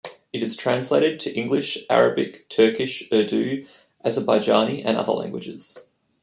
[0.33, 3.67] It is translated to English, Arabic, Turkish, Urdu,
[4.03, 5.77] Azerbaijani and other languages.